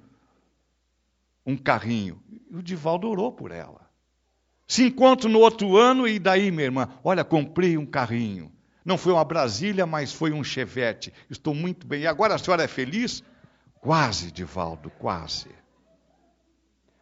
[1.44, 2.22] um carrinho.
[2.50, 3.90] E o Divaldo orou por ela.
[4.66, 6.88] Se encontro no outro ano, e daí, minha irmã?
[7.02, 8.52] Olha, comprei um carrinho.
[8.84, 11.12] Não foi uma Brasília, mas foi um Chevette.
[11.28, 12.02] Estou muito bem.
[12.02, 13.22] E agora a senhora é feliz?
[13.80, 15.48] Quase, Divaldo, quase.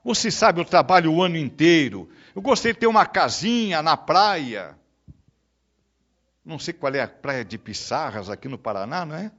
[0.05, 2.09] Você sabe, eu trabalho o ano inteiro.
[2.35, 4.77] Eu gostaria de ter uma casinha na praia.
[6.45, 9.31] Não sei qual é a praia de Pissarras aqui no Paraná, não é?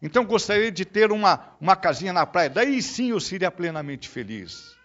[0.00, 2.50] Então gostaria de ter uma, uma casinha na praia.
[2.50, 4.76] Daí sim eu seria plenamente feliz.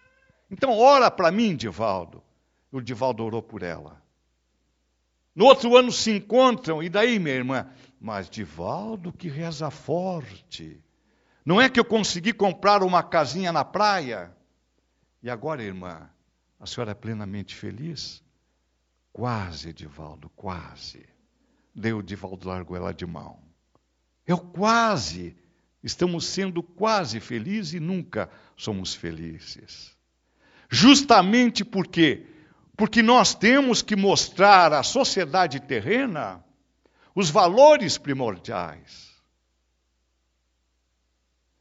[0.49, 2.23] Então ora para mim, Divaldo.
[2.71, 4.01] O Divaldo orou por ela.
[5.35, 7.67] No outro ano se encontram, e daí, minha irmã?
[7.99, 10.79] Mas Divaldo que reza forte.
[11.45, 14.31] Não é que eu consegui comprar uma casinha na praia?
[15.23, 16.09] E agora, irmã,
[16.59, 18.21] a senhora é plenamente feliz?
[19.13, 21.05] Quase, Divaldo, quase.
[21.73, 23.39] Deu Divaldo largou ela de mão.
[24.27, 25.35] Eu quase.
[25.81, 29.95] Estamos sendo quase felizes e nunca somos felizes.
[30.69, 32.27] Justamente porque
[32.75, 36.43] porque nós temos que mostrar à sociedade terrena
[37.13, 39.13] os valores primordiais.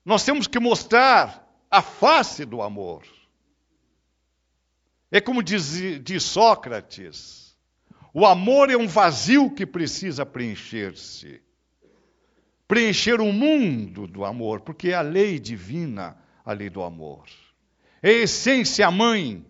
[0.04, 3.04] Nós temos que mostrar a face do amor.
[5.12, 7.54] É como diz, diz Sócrates:
[8.14, 11.42] o amor é um vazio que precisa preencher-se.
[12.66, 17.26] Preencher o mundo do amor, porque é a lei divina, a lei do amor.
[18.02, 19.44] É a essência mãe.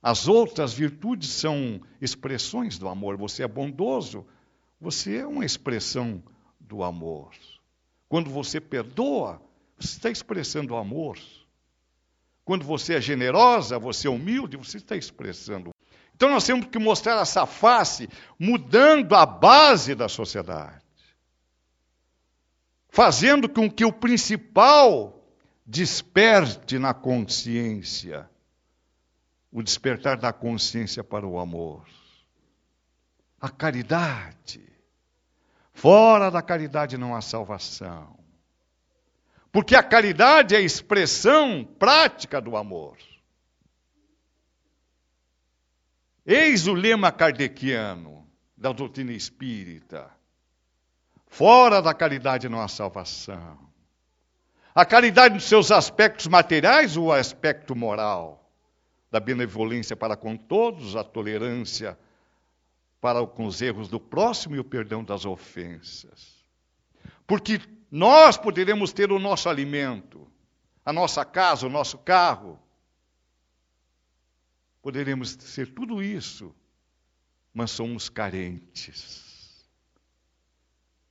[0.00, 3.16] As outras virtudes são expressões do amor.
[3.16, 4.24] Você é bondoso,
[4.80, 6.22] você é uma expressão
[6.60, 7.32] do amor.
[8.08, 9.42] Quando você perdoa,
[9.76, 11.18] você está expressando amor.
[12.44, 15.70] Quando você é generosa, você é humilde, você está expressando.
[16.14, 20.84] Então nós temos que mostrar essa face mudando a base da sociedade.
[22.88, 25.26] Fazendo com que o principal
[25.66, 28.28] desperte na consciência
[29.54, 31.86] o despertar da consciência para o amor.
[33.40, 34.68] A caridade.
[35.72, 38.18] Fora da caridade não há salvação.
[39.54, 42.98] Porque a caridade é a expressão prática do amor.
[46.26, 50.10] Eis o lema kardeciano da doutrina espírita.
[51.28, 53.56] Fora da caridade não há salvação.
[54.74, 58.50] A caridade nos seus aspectos materiais ou o aspecto moral?
[59.08, 61.96] Da benevolência para com todos, a tolerância
[63.00, 66.42] para com os erros do próximo e o perdão das ofensas.
[67.24, 67.60] Porque
[67.94, 70.26] nós poderemos ter o nosso alimento,
[70.84, 72.58] a nossa casa, o nosso carro.
[74.82, 76.52] Poderemos ser tudo isso,
[77.54, 79.64] mas somos carentes.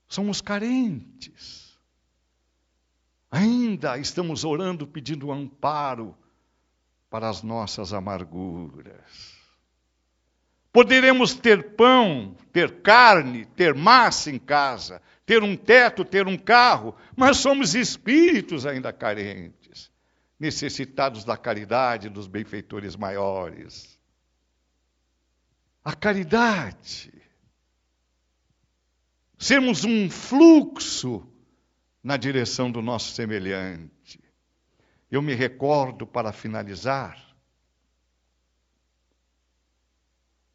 [0.10, 1.80] Somos carentes.
[3.32, 6.14] Ainda estamos orando pedindo amparo
[7.10, 9.43] para as nossas amarguras.
[10.74, 16.96] Poderemos ter pão, ter carne, ter massa em casa, ter um teto, ter um carro,
[17.16, 19.92] mas somos espíritos ainda carentes,
[20.40, 24.00] necessitados da caridade dos benfeitores maiores.
[25.86, 27.14] A caridade.
[29.38, 31.24] Sermos um fluxo
[32.04, 34.20] na direção do nosso semelhante.
[35.12, 37.33] Eu me recordo, para finalizar,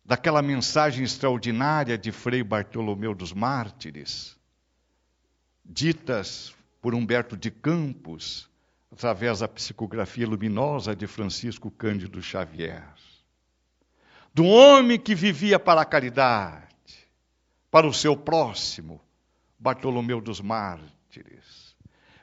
[0.09, 4.39] daquela mensagem extraordinária de Frei Bartolomeu dos Mártires,
[5.63, 8.49] ditas por Humberto de Campos,
[8.91, 12.89] através da psicografia luminosa de Francisco Cândido Xavier.
[14.33, 16.75] Do homem que vivia para a caridade,
[17.71, 19.03] para o seu próximo,
[19.59, 21.77] Bartolomeu dos Mártires.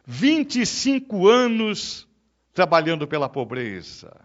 [0.07, 2.07] 25 anos
[2.51, 4.24] trabalhando pela pobreza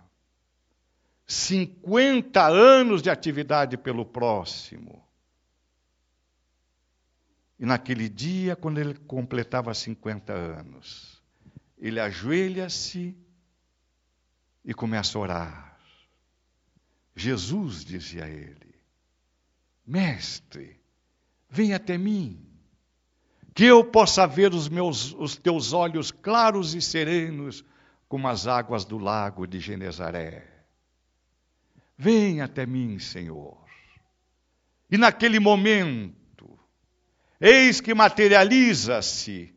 [1.30, 5.00] 50 anos de atividade pelo próximo.
[7.56, 11.22] E naquele dia, quando ele completava 50 anos,
[11.78, 13.16] ele ajoelha-se
[14.64, 15.80] e começa a orar.
[17.14, 18.74] Jesus dizia a ele:
[19.86, 20.80] Mestre,
[21.48, 22.44] vem até mim,
[23.54, 27.64] que eu possa ver os, meus, os teus olhos claros e serenos
[28.08, 30.59] como as águas do lago de Genezaré.
[32.00, 33.58] Vem até mim, Senhor.
[34.90, 36.58] E naquele momento,
[37.38, 39.54] eis que materializa-se,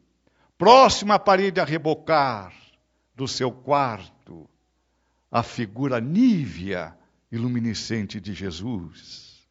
[0.58, 2.54] próxima à parede a rebocar
[3.16, 4.50] do seu quarto,
[5.32, 6.94] a figura nívea
[7.32, 9.48] e luminescente de Jesus.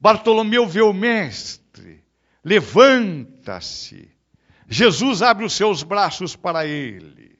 [0.00, 2.02] Bartolomeu vê o Mestre,
[2.42, 4.10] levanta-se.
[4.66, 7.38] Jesus abre os seus braços para ele.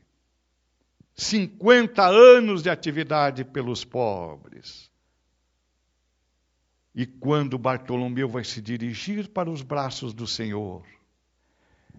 [1.21, 4.91] 50 anos de atividade pelos pobres.
[6.95, 10.83] E quando Bartolomeu vai se dirigir para os braços do Senhor,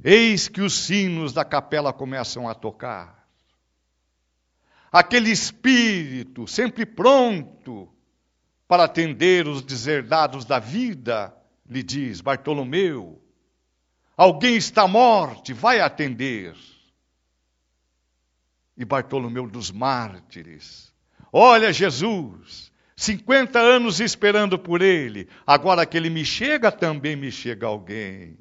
[0.03, 3.29] eis que os sinos da capela começam a tocar.
[4.91, 7.87] Aquele espírito sempre pronto
[8.67, 11.31] para atender os deserdados da vida,
[11.69, 13.21] lhe diz: Bartolomeu,
[14.17, 16.55] alguém está morte, vai atender
[18.77, 20.93] e Bartolomeu dos Mártires.
[21.31, 27.67] Olha Jesus, 50 anos esperando por ele, agora que ele me chega, também me chega
[27.67, 28.37] alguém.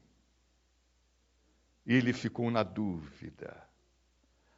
[1.86, 3.56] Ele ficou na dúvida.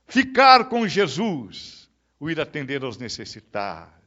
[0.06, 4.02] Ficar com Jesus, o ir atender aos necessitados.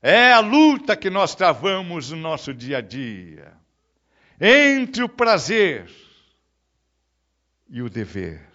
[0.00, 3.58] É a luta que nós travamos no nosso dia a dia
[4.40, 5.90] entre o prazer
[7.68, 8.47] e o dever.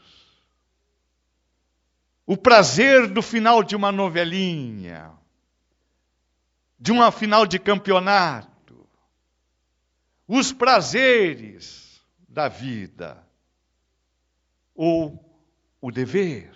[2.26, 5.12] O prazer do final de uma novelinha,
[6.80, 8.88] de uma final de campeonato,
[10.28, 13.26] os prazeres da vida
[14.74, 15.24] ou
[15.82, 16.52] o dever.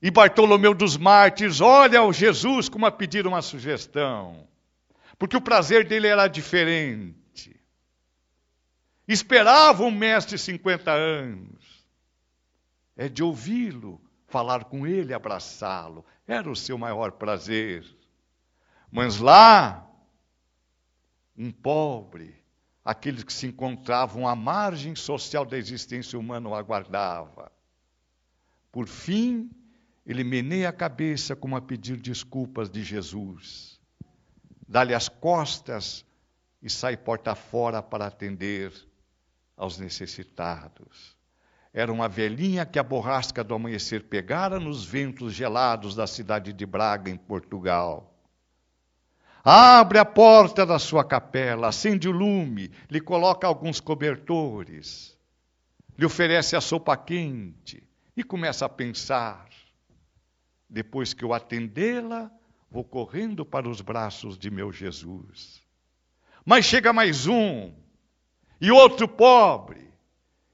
[0.00, 4.48] E Bartolomeu dos Mártires olha ao Jesus como a pedir uma sugestão,
[5.18, 7.54] porque o prazer dele era diferente.
[9.06, 11.71] Esperava um mestre 50 anos,
[12.96, 17.84] é de ouvi-lo, falar com ele, abraçá-lo, era o seu maior prazer.
[18.90, 19.88] Mas lá,
[21.36, 22.34] um pobre,
[22.84, 27.50] aqueles que se encontravam à margem social da existência humana o aguardava.
[28.70, 29.50] Por fim,
[30.04, 33.80] ele meneia a cabeça como a pedir desculpas de Jesus.
[34.66, 36.04] Dá-lhe as costas
[36.62, 38.72] e sai porta fora para atender
[39.56, 41.16] aos necessitados.
[41.74, 46.66] Era uma velhinha que a borrasca do amanhecer pegara nos ventos gelados da cidade de
[46.66, 48.12] Braga, em Portugal.
[49.42, 55.18] Abre a porta da sua capela, acende o lume, lhe coloca alguns cobertores,
[55.98, 57.82] lhe oferece a sopa quente
[58.16, 59.48] e começa a pensar.
[60.68, 62.30] Depois que eu atendê-la,
[62.70, 65.62] vou correndo para os braços de meu Jesus.
[66.44, 67.72] Mas chega mais um,
[68.60, 69.91] e outro pobre.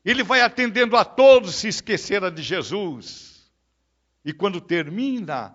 [0.05, 3.51] Ele vai atendendo a todos, se esquecera de Jesus.
[4.24, 5.55] E quando termina,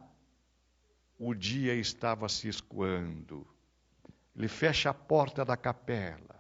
[1.18, 3.48] o dia estava se escoando.
[4.36, 6.36] Ele fecha a porta da capela,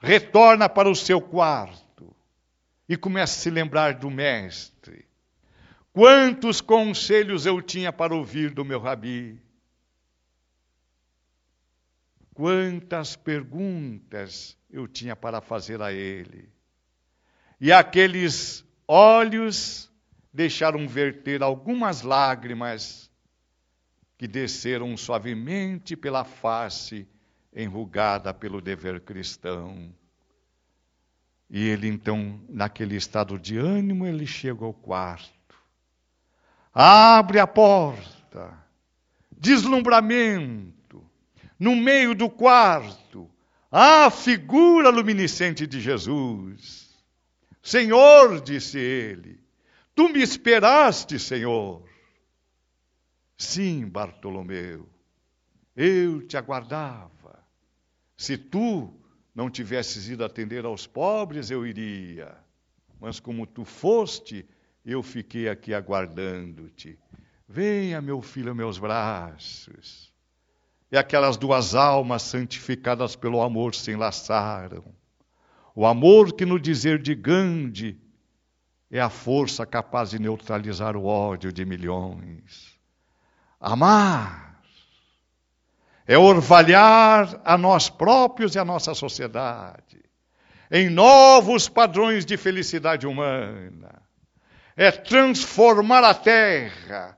[0.00, 2.14] retorna para o seu quarto
[2.88, 5.06] e começa a se lembrar do Mestre.
[5.92, 9.40] Quantos conselhos eu tinha para ouvir do meu rabi?
[12.32, 16.48] Quantas perguntas eu tinha para fazer a ele?
[17.60, 19.90] E aqueles olhos
[20.32, 23.10] deixaram verter algumas lágrimas
[24.16, 27.06] que desceram suavemente pela face
[27.54, 29.92] enrugada pelo dever cristão.
[31.50, 35.38] E ele então, naquele estado de ânimo, ele chega ao quarto
[36.80, 38.56] Abre a porta.
[39.36, 41.04] Deslumbramento.
[41.58, 43.28] No meio do quarto,
[43.68, 46.87] a figura luminescente de Jesus.
[47.62, 49.40] Senhor, disse ele,
[49.94, 51.86] tu me esperaste, Senhor.
[53.36, 54.88] Sim, Bartolomeu,
[55.76, 57.44] eu te aguardava.
[58.16, 58.92] Se tu
[59.34, 62.36] não tivesses ido atender aos pobres, eu iria.
[63.00, 64.44] Mas como tu foste,
[64.84, 66.98] eu fiquei aqui aguardando-te.
[67.48, 70.12] Venha, meu filho, meus braços.
[70.90, 74.84] E aquelas duas almas santificadas pelo amor se enlaçaram.
[75.78, 77.96] O amor que, no dizer de Gandhi,
[78.90, 82.76] é a força capaz de neutralizar o ódio de milhões.
[83.60, 84.60] Amar
[86.04, 90.02] é orvalhar a nós próprios e a nossa sociedade
[90.68, 94.02] em novos padrões de felicidade humana
[94.76, 97.16] é transformar a terra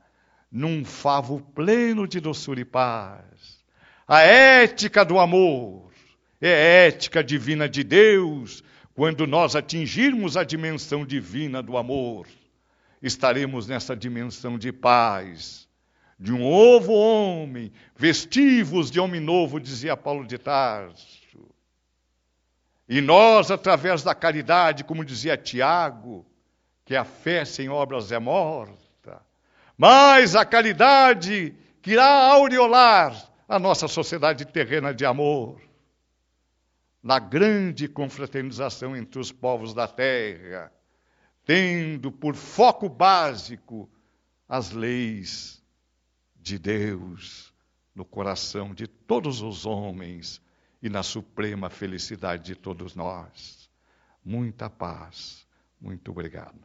[0.53, 3.65] num favo pleno de doçura e paz.
[4.07, 5.89] A ética do amor
[6.47, 8.62] é ética divina de Deus.
[8.95, 12.26] Quando nós atingirmos a dimensão divina do amor,
[13.03, 15.68] estaremos nessa dimensão de paz,
[16.18, 21.20] de um novo homem, vestivos de homem novo, dizia Paulo de Tarso.
[22.88, 26.26] E nós, através da caridade, como dizia Tiago,
[26.84, 29.22] que a fé sem obras é morta,
[29.78, 33.16] mas a caridade que irá aureolar
[33.49, 35.70] a nossa sociedade terrena de amor,
[37.03, 40.72] na grande confraternização entre os povos da terra,
[41.44, 43.90] tendo por foco básico
[44.48, 45.62] as leis
[46.36, 47.55] de Deus
[47.94, 50.40] no coração de todos os homens
[50.82, 53.70] e na suprema felicidade de todos nós.
[54.24, 55.46] Muita paz.
[55.80, 56.59] Muito obrigado.